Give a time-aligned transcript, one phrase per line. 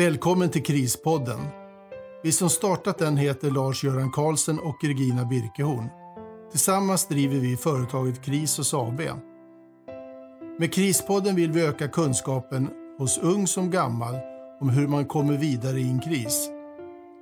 [0.00, 1.40] Välkommen till Krispodden.
[2.22, 5.88] Vi som startat den heter Lars-Göran Karlsson och Regina Birkehorn.
[6.50, 9.00] Tillsammans driver vi företaget Krisos AB.
[10.58, 12.68] Med Krispodden vill vi öka kunskapen
[12.98, 14.14] hos ung som gammal
[14.60, 16.48] om hur man kommer vidare i en kris.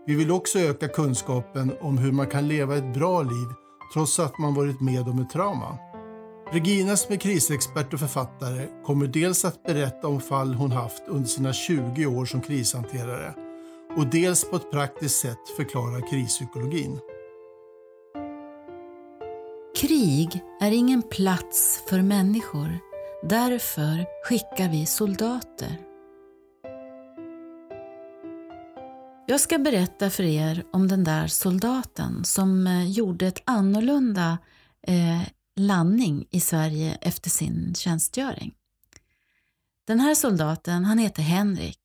[0.07, 3.49] Vi vill också öka kunskapen om hur man kan leva ett bra liv
[3.95, 5.79] trots att man varit med om ett trauma.
[6.53, 11.29] Regina som är krisexpert och författare kommer dels att berätta om fall hon haft under
[11.29, 13.34] sina 20 år som krishanterare
[13.97, 17.01] och dels på ett praktiskt sätt förklara krispsykologin.
[19.80, 22.79] Krig är ingen plats för människor.
[23.23, 25.79] Därför skickar vi soldater.
[29.27, 34.38] Jag ska berätta för er om den där soldaten som eh, gjorde ett annorlunda
[34.87, 35.23] eh,
[35.59, 38.55] landning i Sverige efter sin tjänstgöring.
[39.87, 41.79] Den här soldaten han heter Henrik.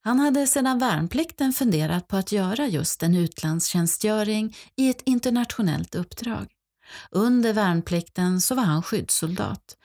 [0.00, 6.46] Han hade sedan värnplikten funderat på att göra just en utlandstjänstgöring i ett internationellt uppdrag.
[7.10, 9.76] Under värnplikten så var han skyddssoldat.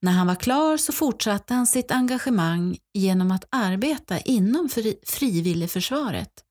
[0.00, 4.68] När han var klar så fortsatte han sitt engagemang genom att arbeta inom
[5.06, 6.44] frivilligförsvaret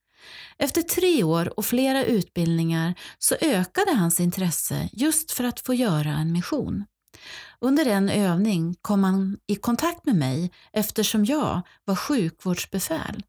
[0.62, 6.10] efter tre år och flera utbildningar så ökade hans intresse just för att få göra
[6.10, 6.86] en mission.
[7.60, 13.24] Under en övning kom han i kontakt med mig eftersom jag var sjukvårdsbefäl.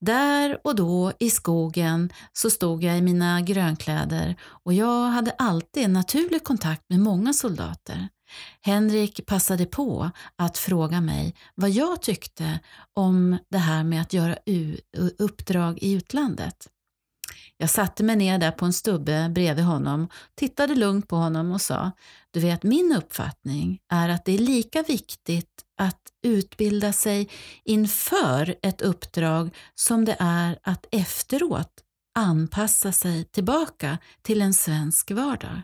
[0.00, 5.84] Där och då i skogen så stod jag i mina grönkläder och jag hade alltid
[5.84, 8.08] en naturlig kontakt med många soldater.
[8.60, 12.60] Henrik passade på att fråga mig vad jag tyckte
[12.94, 14.36] om det här med att göra
[15.18, 16.68] uppdrag i utlandet.
[17.56, 21.60] Jag satte mig ner där på en stubbe bredvid honom, tittade lugnt på honom och
[21.60, 21.90] sa,
[22.30, 27.28] du vet min uppfattning är att det är lika viktigt att utbilda sig
[27.64, 31.72] inför ett uppdrag som det är att efteråt
[32.14, 35.62] anpassa sig tillbaka till en svensk vardag.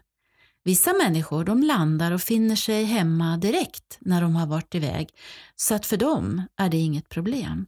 [0.69, 5.09] Vissa människor de landar och finner sig hemma direkt när de har varit iväg,
[5.57, 7.67] så att för dem är det inget problem.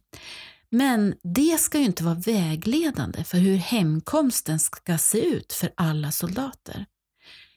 [0.69, 6.11] Men det ska ju inte vara vägledande för hur hemkomsten ska se ut för alla
[6.11, 6.85] soldater.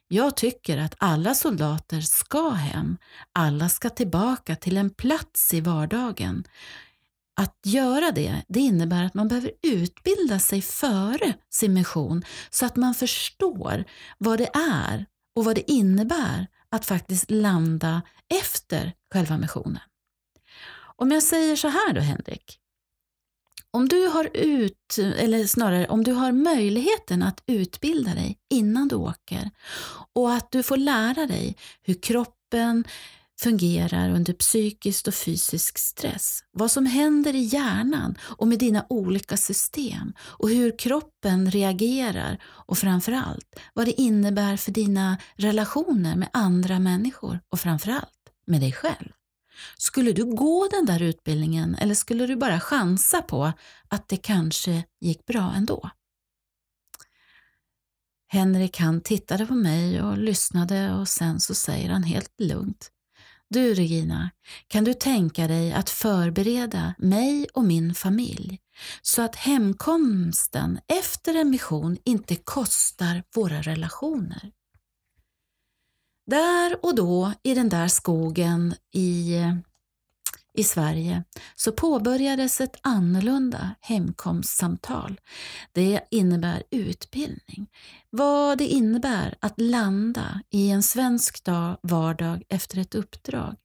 [0.09, 2.97] Jag tycker att alla soldater ska hem,
[3.33, 6.45] alla ska tillbaka till en plats i vardagen.
[7.37, 12.77] Att göra det, det innebär att man behöver utbilda sig före sin mission så att
[12.77, 13.85] man förstår
[14.19, 18.03] vad det är och vad det innebär att faktiskt landa
[18.41, 19.83] efter själva missionen.
[20.97, 22.59] Om jag säger så här då Henrik.
[23.71, 28.97] Om du har ut, eller snarare om du har möjligheten att utbilda dig innan du
[28.97, 29.51] åker
[30.13, 32.85] och att du får lära dig hur kroppen
[33.45, 36.41] fungerar under psykisk och fysisk stress.
[36.53, 42.79] Vad som händer i hjärnan och med dina olika system och hur kroppen reagerar och
[42.79, 49.09] framförallt vad det innebär för dina relationer med andra människor och framförallt med dig själv.
[49.79, 53.53] Skulle du gå den där utbildningen eller skulle du bara chansa på
[53.89, 55.91] att det kanske gick bra ändå?
[58.29, 62.91] Henrik han tittade på mig och lyssnade och sen så säger han helt lugnt
[63.51, 64.31] du Regina,
[64.69, 68.59] kan du tänka dig att förbereda mig och min familj
[69.03, 74.53] så att hemkomsten efter en mission inte kostar våra relationer?
[76.27, 79.35] Där och då i den där skogen i
[80.55, 85.21] i Sverige så påbörjades ett annorlunda hemkomstsamtal.
[85.73, 87.67] Det innebär utbildning.
[88.11, 93.57] Vad det innebär att landa i en svensk dag, vardag efter ett uppdrag.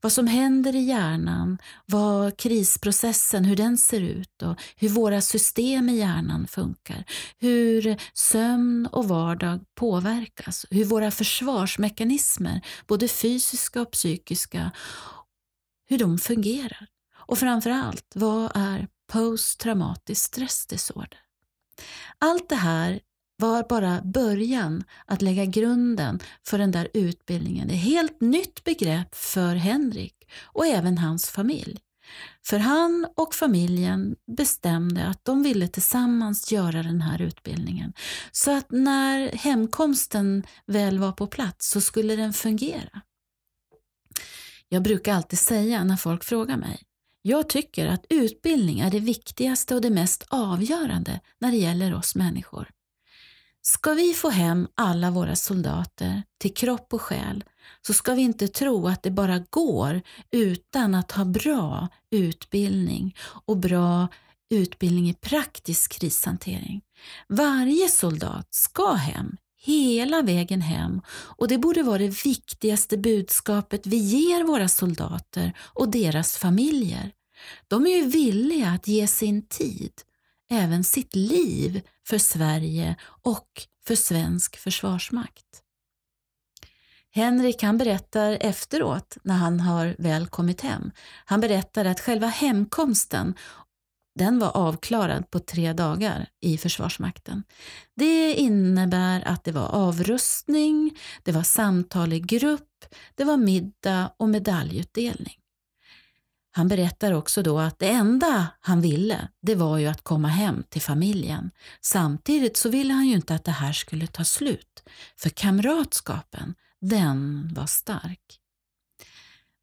[0.00, 5.88] Vad som händer i hjärnan, vad krisprocessen, hur den ser ut och hur våra system
[5.88, 7.04] i hjärnan funkar.
[7.38, 14.70] Hur sömn och vardag påverkas, hur våra försvarsmekanismer, både fysiska och psykiska
[15.86, 16.86] hur de fungerar.
[17.16, 21.18] Och framförallt, vad är posttraumatisk stressdisorder?
[22.18, 23.00] Allt det här
[23.38, 27.70] var bara början att lägga grunden för den där utbildningen.
[27.70, 31.78] Ett helt nytt begrepp för Henrik och även hans familj.
[32.46, 37.92] För han och familjen bestämde att de ville tillsammans göra den här utbildningen.
[38.32, 43.02] Så att när hemkomsten väl var på plats så skulle den fungera.
[44.68, 46.86] Jag brukar alltid säga när folk frågar mig,
[47.28, 52.14] jag tycker att utbildning är det viktigaste och det mest avgörande när det gäller oss
[52.14, 52.70] människor.
[53.62, 57.44] Ska vi få hem alla våra soldater till kropp och själ
[57.86, 63.16] så ska vi inte tro att det bara går utan att ha bra utbildning
[63.46, 64.08] och bra
[64.50, 66.82] utbildning i praktisk krishantering.
[67.28, 69.36] Varje soldat ska hem,
[69.66, 75.88] hela vägen hem och det borde vara det viktigaste budskapet vi ger våra soldater och
[75.88, 77.12] deras familjer.
[77.68, 79.92] De är ju villiga att ge sin tid,
[80.50, 83.48] även sitt liv, för Sverige och
[83.86, 85.62] för svensk försvarsmakt.
[87.10, 90.90] Henrik han berättar efteråt, när han har väl kommit hem,
[91.24, 93.34] han berättar att själva hemkomsten
[94.16, 97.42] den var avklarad på tre dagar i Försvarsmakten.
[97.96, 102.84] Det innebär att det var avrustning, det var samtal i grupp,
[103.14, 105.34] det var middag och medaljutdelning.
[106.52, 110.64] Han berättar också då att det enda han ville, det var ju att komma hem
[110.68, 111.50] till familjen.
[111.80, 114.82] Samtidigt så ville han ju inte att det här skulle ta slut,
[115.16, 118.40] för kamratskapen, den var stark.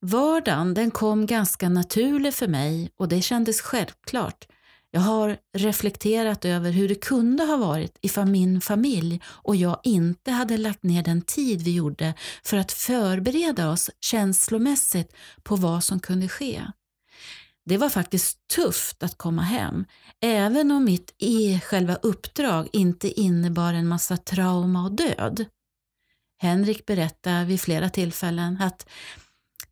[0.06, 4.48] Vardagen den kom ganska naturlig för mig och det kändes självklart.
[4.92, 10.32] Jag har reflekterat över hur det kunde ha varit ifall min familj och jag inte
[10.32, 12.14] hade lagt ner den tid vi gjorde
[12.44, 16.62] för att förbereda oss känslomässigt på vad som kunde ske.
[17.66, 19.86] Det var faktiskt tufft att komma hem,
[20.22, 25.46] även om mitt i själva uppdrag inte innebar en massa trauma och död.
[26.38, 28.90] Henrik berättade vid flera tillfällen att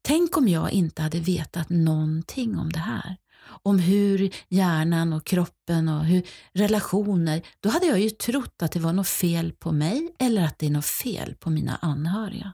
[0.01, 3.17] tänk om jag inte hade vetat någonting om det här.
[3.63, 8.79] Om hur hjärnan och kroppen och hur relationer, då hade jag ju trott att det
[8.79, 12.53] var något fel på mig eller att det är något fel på mina anhöriga.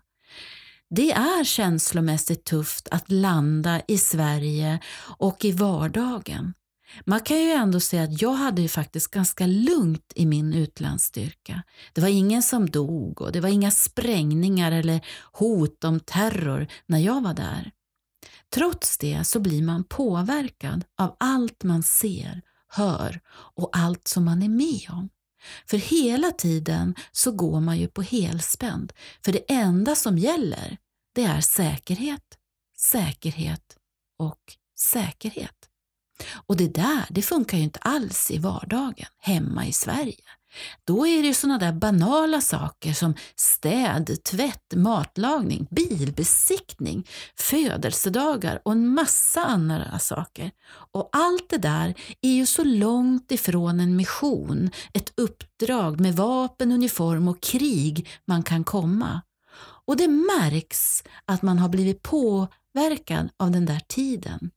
[0.89, 4.79] Det är känslomässigt tufft att landa i Sverige
[5.17, 6.53] och i vardagen.
[7.05, 11.63] Man kan ju ändå säga att jag hade ju faktiskt ganska lugnt i min utlandsstyrka.
[11.93, 16.99] Det var ingen som dog och det var inga sprängningar eller hot om terror när
[16.99, 17.71] jag var där.
[18.53, 24.43] Trots det så blir man påverkad av allt man ser, hör och allt som man
[24.43, 25.09] är med om.
[25.65, 28.93] För hela tiden så går man ju på helspänd.
[29.25, 30.77] För det enda som gäller,
[31.15, 32.37] det är säkerhet,
[32.77, 33.77] säkerhet
[34.19, 34.41] och
[34.79, 35.69] säkerhet.
[36.47, 40.23] Och det där, det funkar ju inte alls i vardagen hemma i Sverige.
[40.85, 48.71] Då är det ju sådana där banala saker som städ, tvätt, matlagning, bilbesiktning, födelsedagar och
[48.71, 50.51] en massa andra saker.
[50.91, 56.71] Och allt det där är ju så långt ifrån en mission, ett uppdrag med vapen,
[56.71, 59.21] uniform och krig man kan komma.
[59.85, 64.51] Och det märks att man har blivit påverkad av den där tiden.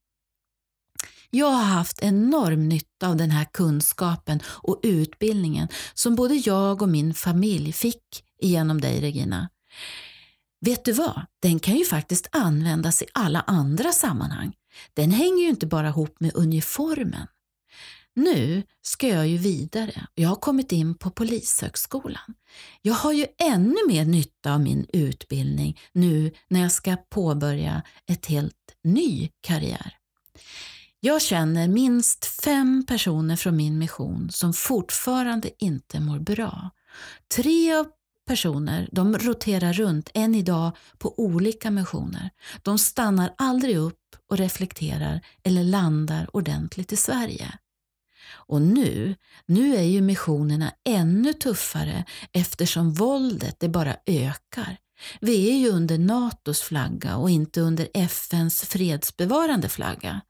[1.30, 6.88] Jag har haft enorm nytta av den här kunskapen och utbildningen som både jag och
[6.88, 9.48] min familj fick genom dig Regina.
[10.60, 11.26] Vet du vad?
[11.42, 14.52] Den kan ju faktiskt användas i alla andra sammanhang.
[14.94, 17.26] Den hänger ju inte bara ihop med uniformen.
[18.14, 22.34] Nu ska jag ju vidare jag har kommit in på Polishögskolan.
[22.82, 28.26] Jag har ju ännu mer nytta av min utbildning nu när jag ska påbörja ett
[28.26, 28.54] helt
[28.84, 29.96] ny karriär.
[31.02, 36.70] Jag känner minst fem personer från min mission som fortfarande inte mår bra.
[37.36, 37.86] Tre av
[38.26, 42.30] personer de roterar runt än idag på olika missioner.
[42.62, 47.58] De stannar aldrig upp och reflekterar eller landar ordentligt i Sverige.
[48.32, 49.14] Och nu,
[49.46, 54.76] nu är ju missionerna ännu tuffare eftersom våldet det bara ökar.
[55.20, 60.20] Vi är ju under NATOs flagga och inte under FNs fredsbevarande flagga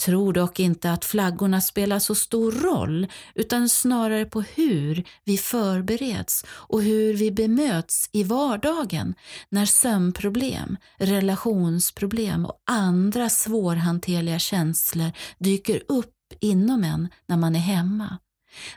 [0.00, 6.44] tror dock inte att flaggorna spelar så stor roll utan snarare på hur vi förbereds
[6.48, 9.14] och hur vi bemöts i vardagen
[9.48, 18.18] när sömnproblem, relationsproblem och andra svårhanterliga känslor dyker upp inom en när man är hemma.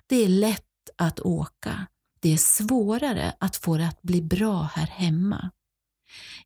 [0.08, 0.64] Det är lätt
[0.98, 1.88] att åka.
[2.20, 5.52] Det är svårare att få det att bli bra här hemma.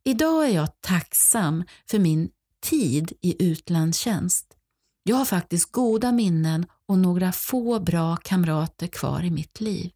[0.04, 2.30] Idag är jag tacksam för min
[2.62, 4.57] tid i utlandstjänst.
[5.08, 9.92] Jag har faktiskt goda minnen och några få bra kamrater kvar i mitt liv.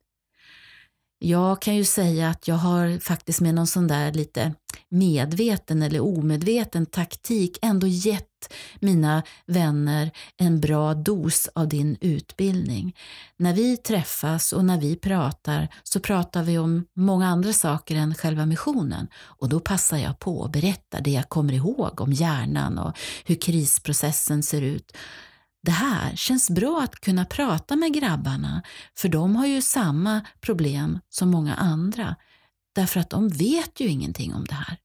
[1.24, 4.54] Jag kan ju säga att jag har faktiskt med någon sån där lite
[4.90, 12.96] medveten eller omedveten taktik ändå gett mina vänner en bra dos av din utbildning.
[13.38, 18.16] När vi träffas och när vi pratar så pratar vi om många andra saker än
[18.16, 22.78] själva missionen och då passar jag på att berätta det jag kommer ihåg om hjärnan
[22.78, 24.98] och hur krisprocessen ser ut.
[25.64, 28.64] Det här känns bra att kunna prata med grabbarna
[28.98, 32.16] för de har ju samma problem som många andra
[32.76, 34.78] därför att de vet ju ingenting om det här.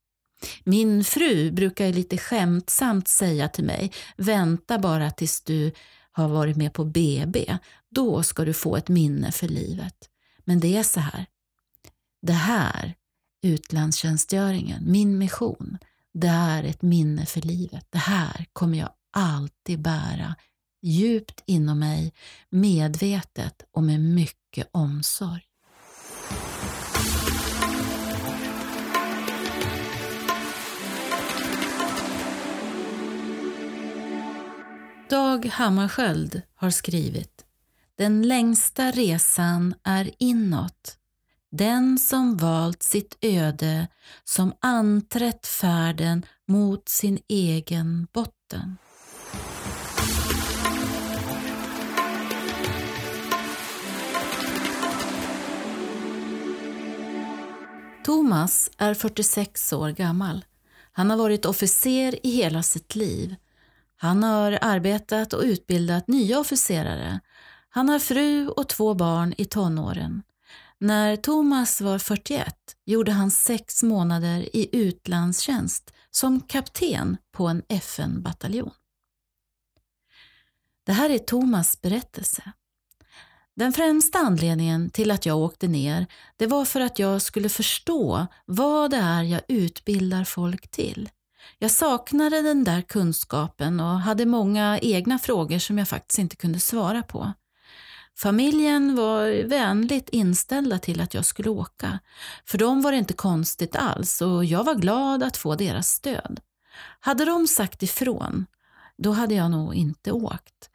[0.64, 5.73] Min fru brukar lite skämtsamt säga till mig, vänta bara tills du
[6.12, 7.59] har varit med på BB,
[7.90, 9.97] då ska du få ett minne för livet.
[10.45, 11.26] Men det är så här.
[12.23, 12.95] Det här,
[13.42, 15.78] utlandstjänstgöringen, min mission,
[16.14, 17.87] det är ett minne för livet.
[17.90, 20.35] Det här kommer jag alltid bära
[20.87, 22.12] djupt inom mig,
[22.50, 25.43] medvetet och med mycket omsorg.
[35.11, 37.45] Dag Hammarskjöld har skrivit
[37.99, 40.99] Den längsta resan är inåt.
[41.50, 43.87] Den som valt sitt öde,
[44.25, 48.76] som anträtt färden mot sin egen botten.
[58.06, 60.44] Thomas är 46 år gammal.
[60.92, 63.36] Han har varit officer i hela sitt liv.
[63.96, 67.20] Han har arbetat och utbildat nya officerare.
[67.68, 70.22] Han har fru och två barn i tonåren.
[70.78, 78.75] När Thomas var 41 gjorde han sex månader i utlandstjänst som kapten på en FN-bataljon.
[80.84, 82.52] Det här är Thomas berättelse.
[83.56, 88.26] Den främsta anledningen till att jag åkte ner det var för att jag skulle förstå
[88.44, 91.08] vad det är jag utbildar folk till.
[91.58, 96.60] Jag saknade den där kunskapen och hade många egna frågor som jag faktiskt inte kunde
[96.60, 97.32] svara på.
[98.18, 101.98] Familjen var vänligt inställda till att jag skulle åka.
[102.44, 106.40] För dem var det inte konstigt alls och jag var glad att få deras stöd.
[107.00, 108.46] Hade de sagt ifrån,
[108.98, 110.70] då hade jag nog inte åkt.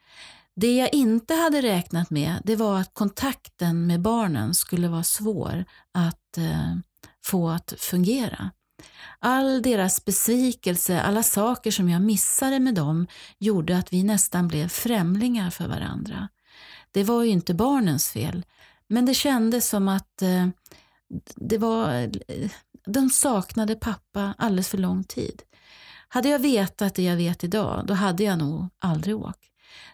[0.56, 5.64] Det jag inte hade räknat med det var att kontakten med barnen skulle vara svår
[5.92, 6.76] att eh,
[7.24, 8.50] få att fungera.
[9.18, 13.06] All deras besvikelse, alla saker som jag missade med dem
[13.38, 16.28] gjorde att vi nästan blev främlingar för varandra.
[16.90, 18.44] Det var ju inte barnens fel,
[18.88, 20.48] men det kändes som att eh,
[21.36, 21.92] det var,
[22.28, 22.50] eh,
[22.86, 25.42] de saknade pappa alldeles för lång tid.
[26.08, 29.51] Hade jag vetat det jag vet idag, då hade jag nog aldrig åkt.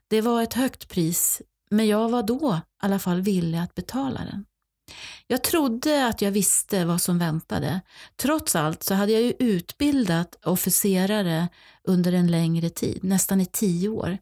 [0.09, 4.21] Det var ett högt pris, men jag var då i alla fall villig att betala
[4.21, 4.45] den.
[5.27, 7.81] Jag trodde att jag visste vad som väntade.
[8.17, 11.49] Trots allt så hade jag ju utbildat officerare
[11.85, 14.19] under en längre tid, nästan i tio år.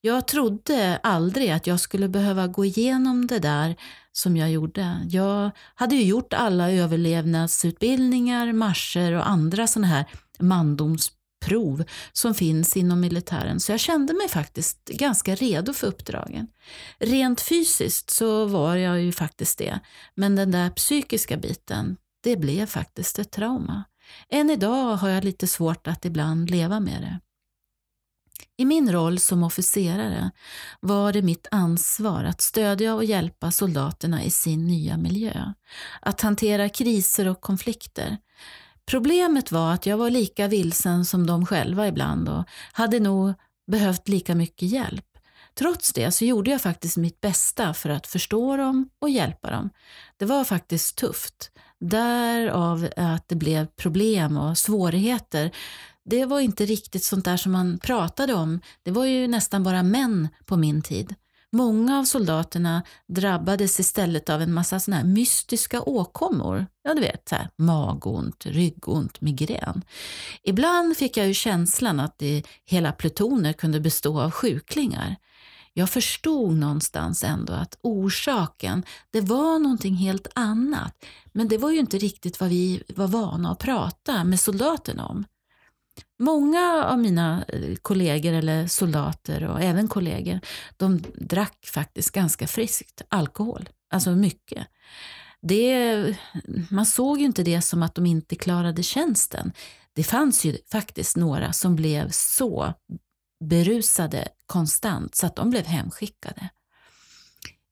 [0.00, 3.76] Jag trodde aldrig att jag skulle behöva gå igenom det där
[4.12, 5.06] som jag gjorde.
[5.10, 10.04] Jag hade ju gjort alla överlevnadsutbildningar, marscher och andra sådana här
[10.38, 16.48] mandoms prov som finns inom militären så jag kände mig faktiskt ganska redo för uppdragen.
[16.98, 19.80] Rent fysiskt så var jag ju faktiskt det,
[20.14, 23.84] men den där psykiska biten, det blev faktiskt ett trauma.
[24.28, 27.20] Än idag har jag lite svårt att ibland leva med det.
[28.56, 30.30] I min roll som officerare
[30.80, 35.52] var det mitt ansvar att stödja och hjälpa soldaterna i sin nya miljö.
[36.00, 38.18] Att hantera kriser och konflikter.
[38.88, 43.34] Problemet var att jag var lika vilsen som de själva ibland och hade nog
[43.70, 45.04] behövt lika mycket hjälp.
[45.54, 49.70] Trots det så gjorde jag faktiskt mitt bästa för att förstå dem och hjälpa dem.
[50.16, 51.50] Det var faktiskt tufft.
[51.80, 55.50] Därav att det blev problem och svårigheter.
[56.04, 58.60] Det var inte riktigt sånt där som man pratade om.
[58.82, 61.14] Det var ju nästan bara män på min tid.
[61.52, 66.66] Många av soldaterna drabbades istället av en massa såna här mystiska åkommor.
[66.82, 69.82] Ja, du vet, så här, magont, ryggont, migrän.
[70.42, 75.16] Ibland fick jag ju känslan att det, hela plutoner kunde bestå av sjuklingar.
[75.72, 81.04] Jag förstod någonstans ändå att orsaken, det var någonting helt annat.
[81.32, 85.24] Men det var ju inte riktigt vad vi var vana att prata med soldaterna om.
[86.18, 90.40] Många av mina eh, kollegor eller soldater och även kollegor,
[90.76, 93.68] de drack faktiskt ganska friskt alkohol.
[93.90, 94.66] Alltså mycket.
[95.40, 96.16] Det,
[96.70, 99.52] man såg ju inte det som att de inte klarade tjänsten.
[99.92, 102.74] Det fanns ju faktiskt några som blev så
[103.44, 106.48] berusade konstant så att de blev hemskickade.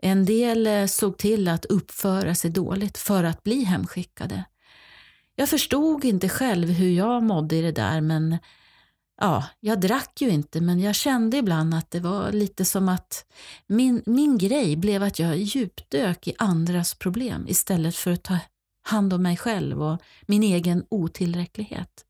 [0.02, 4.44] En del eh, såg till att uppföra sig dåligt för att bli hemskickade.
[5.36, 8.38] Jag förstod inte själv hur jag mådde i det där men
[9.20, 13.24] ja, jag drack ju inte men jag kände ibland att det var lite som att
[13.66, 18.38] min, min grej blev att jag djupdök i andras problem istället för att ta
[18.82, 22.04] hand om mig själv och min egen otillräcklighet.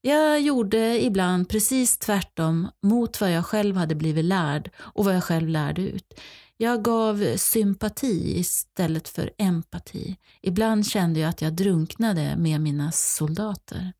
[0.00, 5.24] Jag gjorde ibland precis tvärtom mot vad jag själv hade blivit lärd och vad jag
[5.24, 6.20] själv lärde ut.
[6.62, 10.16] Jag gav sympati istället för empati.
[10.42, 13.92] Ibland kände jag att jag drunknade med mina soldater.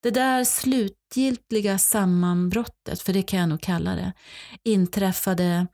[0.00, 4.12] Det där slutgiltiga sammanbrottet, för det kan jag nog kalla det,
[4.62, 5.66] inträffade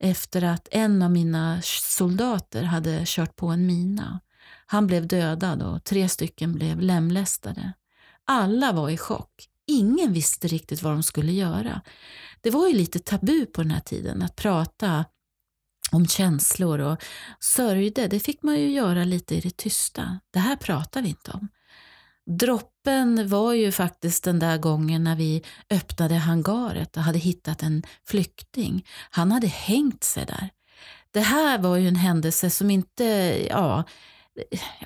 [0.00, 4.20] efter att en av mina soldater hade kört på en mina.
[4.66, 7.72] Han blev dödad och tre stycken blev lemlästade.
[8.24, 9.48] Alla var i chock.
[9.66, 11.80] Ingen visste riktigt vad de skulle göra.
[12.40, 15.04] Det var ju lite tabu på den här tiden att prata
[15.92, 17.02] om känslor och
[17.40, 18.06] sörjde.
[18.06, 20.20] Det fick man ju göra lite i det tysta.
[20.32, 21.48] Det här pratar vi inte om.
[22.38, 27.82] Droppen var ju faktiskt den där gången när vi öppnade hangaret och hade hittat en
[28.06, 28.86] flykting.
[29.10, 30.50] Han hade hängt sig där.
[31.10, 33.04] Det här var ju en händelse som inte,
[33.50, 33.84] ja,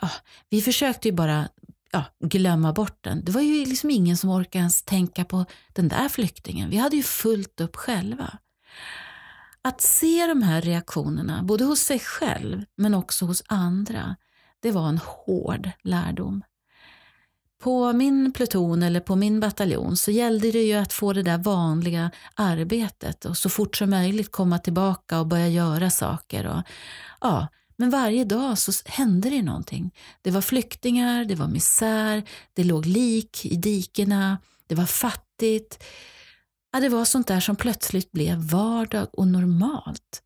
[0.00, 0.10] ja
[0.50, 1.48] vi försökte ju bara
[1.92, 3.24] ja, glömma bort den.
[3.24, 6.70] Det var ju liksom ingen som orkade ens tänka på den där flyktingen.
[6.70, 8.38] Vi hade ju fullt upp själva.
[9.66, 14.16] Att se de här reaktionerna, både hos sig själv men också hos andra,
[14.60, 16.44] det var en hård lärdom.
[17.62, 21.38] På min pluton eller på min bataljon så gällde det ju att få det där
[21.38, 26.46] vanliga arbetet och så fort som möjligt komma tillbaka och börja göra saker.
[26.46, 26.62] Och,
[27.20, 27.46] ja,
[27.76, 29.94] men varje dag så hände det någonting.
[30.22, 32.22] Det var flyktingar, det var misär,
[32.54, 35.84] det låg lik i dikena, det var fattigt.
[36.76, 40.22] Ja, det var sånt där som plötsligt blev vardag och normalt.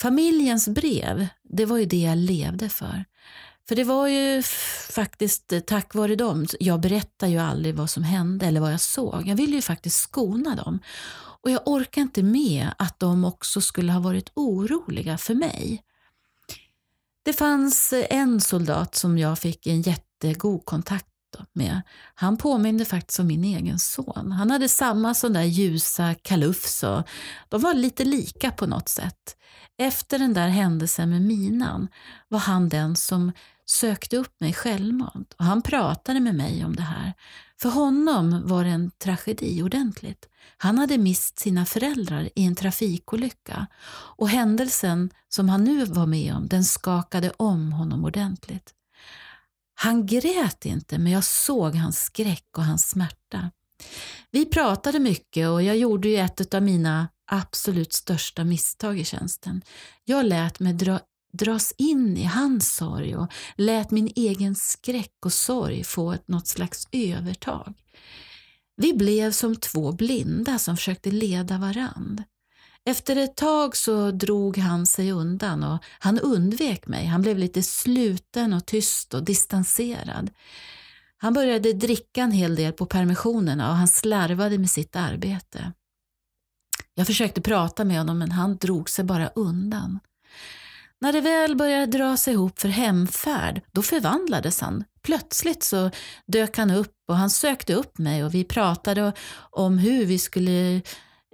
[0.00, 3.04] Familjens brev, det var ju det jag levde för.
[3.68, 4.42] För det var ju
[4.90, 9.28] faktiskt tack vare dem, jag berättar ju aldrig vad som hände eller vad jag såg.
[9.28, 10.78] Jag ville ju faktiskt skona dem.
[11.42, 15.82] Och jag orkar inte med att de också skulle ha varit oroliga för mig.
[17.22, 21.11] Det fanns en soldat som jag fick en jättegod kontakt
[21.52, 21.82] med.
[22.14, 24.32] Han påminde faktiskt om min egen son.
[24.32, 27.02] Han hade samma sån där ljusa kalufs och
[27.48, 29.36] de var lite lika på något sätt.
[29.78, 31.88] Efter den där händelsen med minan
[32.28, 33.32] var han den som
[33.66, 37.12] sökte upp mig självmant och han pratade med mig om det här.
[37.62, 40.28] För honom var det en tragedi ordentligt.
[40.56, 46.34] Han hade mist sina föräldrar i en trafikolycka och händelsen som han nu var med
[46.34, 48.74] om, den skakade om honom ordentligt.
[49.74, 53.50] Han grät inte, men jag såg hans skräck och hans smärta.
[54.30, 59.62] Vi pratade mycket och jag gjorde ju ett av mina absolut största misstag i tjänsten.
[60.04, 61.00] Jag lät mig dra,
[61.32, 66.46] dras in i hans sorg och lät min egen skräck och sorg få ett, något
[66.46, 67.74] slags övertag.
[68.76, 72.24] Vi blev som två blinda som försökte leda varandra.
[72.84, 77.06] Efter ett tag så drog han sig undan och han undvek mig.
[77.06, 80.30] Han blev lite sluten och tyst och distanserad.
[81.16, 85.72] Han började dricka en hel del på permissionerna och han slarvade med sitt arbete.
[86.94, 89.98] Jag försökte prata med honom men han drog sig bara undan.
[91.00, 94.84] När det väl började dra sig ihop för hemfärd, då förvandlades han.
[95.02, 95.90] Plötsligt så
[96.26, 99.12] dök han upp och han sökte upp mig och vi pratade
[99.50, 100.82] om hur vi skulle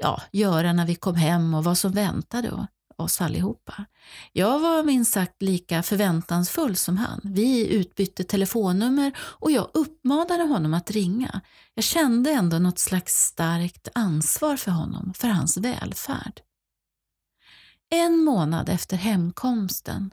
[0.01, 2.67] ja, göra när vi kom hem och vad som väntade
[2.99, 3.85] oss allihopa.
[4.33, 7.21] Jag var minst sagt lika förväntansfull som han.
[7.25, 11.41] Vi utbytte telefonnummer och jag uppmanade honom att ringa.
[11.75, 16.41] Jag kände ändå något slags starkt ansvar för honom, för hans välfärd.
[17.91, 20.11] En månad efter hemkomsten,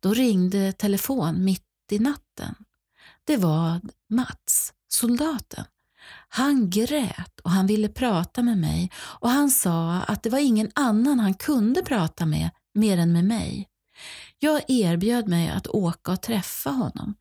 [0.00, 2.54] då ringde telefon mitt i natten.
[3.24, 5.64] Det var Mats, soldaten.
[6.34, 10.70] Han grät och han ville prata med mig och han sa att det var ingen
[10.74, 13.68] annan han kunde prata med mer än med mig.
[14.38, 17.14] Jag erbjöd mig att åka och träffa honom.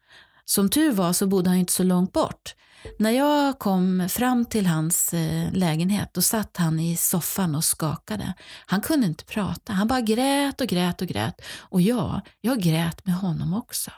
[0.46, 2.56] Som tur var så bodde han inte så långt bort.
[3.00, 8.34] När jag kom fram till hans eh, lägenhet då satt han i soffan och skakade.
[8.66, 11.42] Han kunde inte prata, han bara grät och grät och grät.
[11.60, 13.92] Och jag, jag grät med honom också.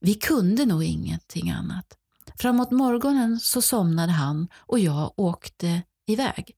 [0.00, 1.97] Vi kunde nog ingenting annat.
[2.40, 6.50] Framåt morgonen så somnade han och jag åkte iväg.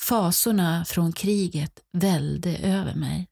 [0.00, 3.28] Fasorna från kriget välde över mig.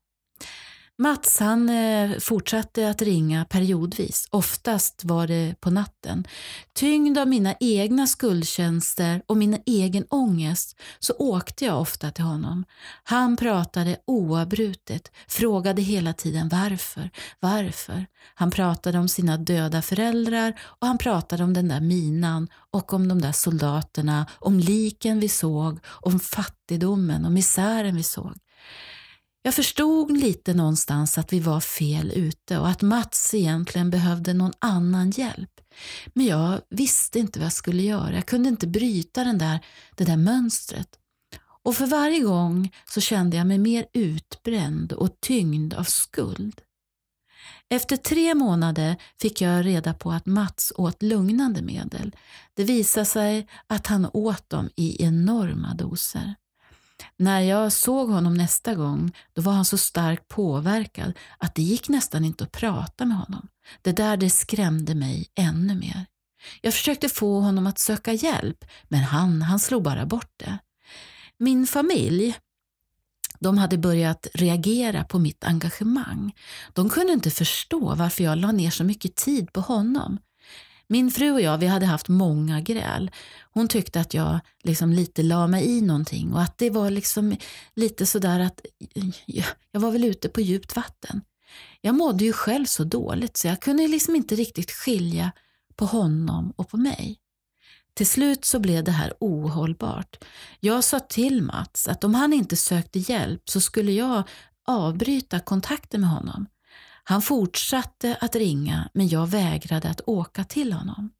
[0.99, 6.27] Mats han eh, fortsatte att ringa periodvis, oftast var det på natten.
[6.75, 12.65] Tyngd av mina egna skuldtjänster och min egen ångest så åkte jag ofta till honom.
[13.05, 18.07] Han pratade oavbrutet, frågade hela tiden varför, varför.
[18.35, 23.09] Han pratade om sina döda föräldrar och han pratade om den där minan och om
[23.09, 28.35] de där soldaterna, om liken vi såg, om fattigdomen och misären vi såg.
[29.47, 34.53] Jag förstod lite någonstans att vi var fel ute och att Mats egentligen behövde någon
[34.59, 35.61] annan hjälp.
[36.15, 38.15] Men jag visste inte vad jag skulle göra.
[38.15, 39.61] Jag kunde inte bryta den där,
[39.95, 40.89] det där mönstret.
[41.63, 46.61] Och för varje gång så kände jag mig mer utbränd och tyngd av skuld.
[47.69, 52.17] Efter tre månader fick jag reda på att Mats åt lugnande medel.
[52.55, 56.35] Det visade sig att han åt dem i enorma doser.
[57.18, 61.88] När jag såg honom nästa gång då var han så starkt påverkad att det gick
[61.88, 63.48] nästan inte att prata med honom.
[63.83, 66.07] Det där det skrämde mig ännu mer.
[66.61, 70.59] Jag försökte få honom att söka hjälp men han, han slog bara bort det.
[71.38, 72.38] Min familj
[73.40, 76.35] de hade börjat reagera på mitt engagemang.
[76.72, 80.18] De kunde inte förstå varför jag la ner så mycket tid på honom.
[80.88, 83.11] Min fru och jag vi hade haft många gräl.
[83.53, 87.37] Hon tyckte att jag liksom lite la mig i någonting och att det var liksom
[87.75, 88.61] lite sådär att
[89.72, 91.20] jag var väl ute på djupt vatten.
[91.81, 95.33] Jag mådde ju själv så dåligt så jag kunde liksom inte riktigt skilja
[95.77, 97.18] på honom och på mig.
[97.94, 100.25] Till slut så blev det här ohållbart.
[100.61, 104.22] Jag sa till Mats att om han inte sökte hjälp så skulle jag
[104.66, 106.46] avbryta kontakten med honom.
[107.09, 111.11] Han fortsatte att ringa men jag vägrade att åka till honom.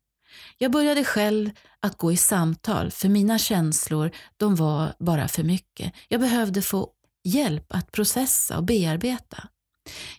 [0.59, 5.93] Jag började själv att gå i samtal för mina känslor de var bara för mycket.
[6.09, 6.91] Jag behövde få
[7.25, 9.49] hjälp att processa och bearbeta.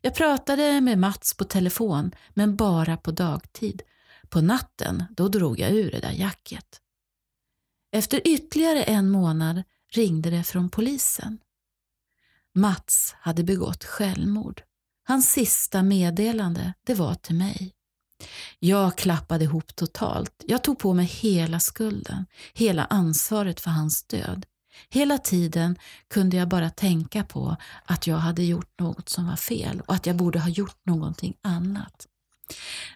[0.01, 3.81] Jag pratade med Mats på telefon men bara på dagtid.
[4.29, 6.81] På natten då drog jag ur det där jacket.
[7.91, 11.39] Efter ytterligare en månad ringde det från polisen.
[12.55, 14.66] Mats hade begått självmord.
[15.09, 17.73] Hans sista meddelande det var till mig.
[18.59, 20.43] Jag klappade ihop totalt.
[20.47, 24.45] Jag tog på mig hela skulden, hela ansvaret för hans död.
[24.89, 29.81] Hela tiden kunde jag bara tänka på att jag hade gjort något som var fel
[29.85, 32.07] och att jag borde ha gjort någonting annat.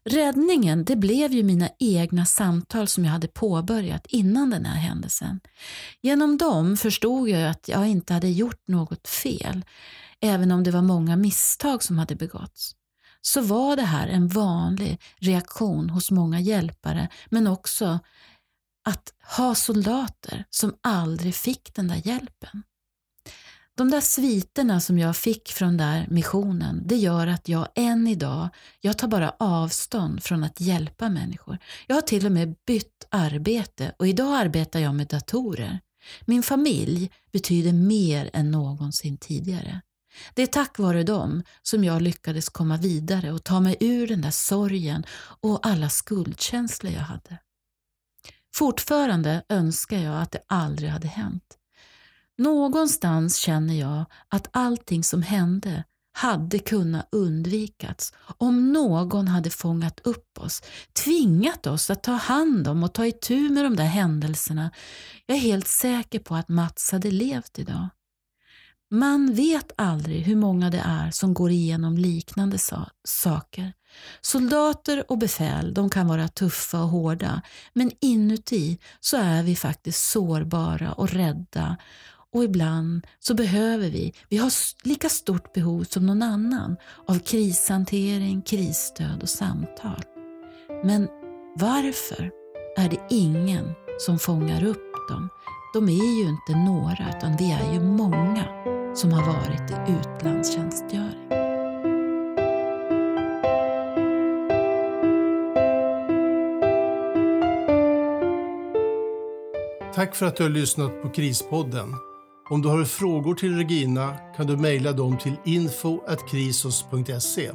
[0.04, 5.39] Räddningen det blev ju mina egna samtal som jag hade påbörjat innan den här händelsen.
[6.02, 9.65] Genom dem förstod jag att jag inte hade gjort något fel,
[10.21, 12.75] även om det var många misstag som hade begåtts.
[13.21, 17.99] Så var det här en vanlig reaktion hos många hjälpare, men också
[18.89, 22.63] att ha soldater som aldrig fick den där hjälpen.
[23.77, 28.49] De där sviterna som jag fick från där missionen, det gör att jag än idag,
[28.81, 31.57] jag tar bara avstånd från att hjälpa människor.
[31.88, 35.79] Jag har till och med bytt arbete och idag arbetar jag med datorer.
[36.25, 39.81] Min familj betyder mer än någonsin tidigare.
[40.34, 44.21] Det är tack vare dem som jag lyckades komma vidare och ta mig ur den
[44.21, 45.04] där sorgen
[45.41, 47.38] och alla skuldkänslor jag hade.
[48.54, 51.58] Fortfarande önskar jag att det aldrig hade hänt.
[52.38, 60.38] Någonstans känner jag att allting som hände hade kunnat undvikats om någon hade fångat upp
[60.38, 64.71] oss, tvingat oss att ta hand om och ta itu med de där händelserna.
[65.26, 67.89] Jag är helt säker på att Mats hade levt idag.
[68.93, 72.58] Man vet aldrig hur många det är som går igenom liknande
[73.04, 73.73] saker.
[74.21, 77.41] Soldater och befäl de kan vara tuffa och hårda
[77.73, 81.77] men inuti så är vi faktiskt sårbara och rädda
[82.34, 84.51] och ibland så behöver vi, vi har
[84.88, 86.77] lika stort behov som någon annan
[87.08, 90.04] av krishantering, krisstöd och samtal.
[90.84, 91.08] Men
[91.56, 92.32] varför
[92.77, 95.30] är det ingen som fångar upp dem?
[95.73, 101.27] De är ju inte några utan vi är ju många som har varit i utlandstjänstgöring.
[109.95, 111.95] Tack för att du har lyssnat på Krispodden.
[112.49, 117.51] Om du har frågor till Regina kan du mejla dem till info.krisos.se.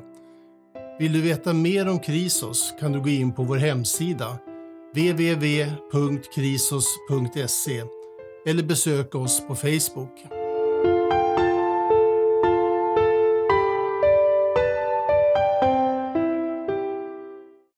[0.98, 4.38] Vill du veta mer om Krisos kan du gå in på vår hemsida
[4.94, 7.82] www.krisos.se
[8.46, 10.35] eller besöka oss på Facebook.